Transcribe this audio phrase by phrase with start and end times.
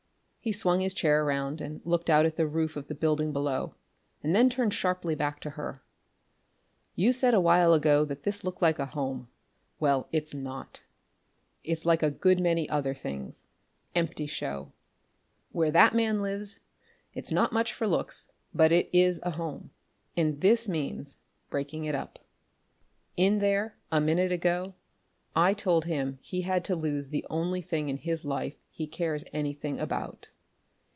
[0.43, 3.75] He swung his chair around and looked out at the roof of the building below,
[4.23, 5.83] and then turned sharply back to her.
[6.95, 9.27] "You said a while ago that this looked like a home.
[9.79, 10.81] Well, it's not.
[11.63, 13.45] It's like a good many other things
[13.93, 14.71] empty show.
[15.51, 16.59] Where that man lives,
[17.13, 19.69] it's not much for looks, but it is a home,
[20.17, 21.17] and this means
[21.51, 22.17] breaking it up.
[23.15, 24.73] In there a minute ago,
[25.35, 29.77] I told him he had to lose the only thing in life he cares anything
[29.79, 30.29] about.